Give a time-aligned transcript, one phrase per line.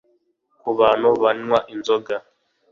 [0.61, 2.15] ku bantu banywa inzoga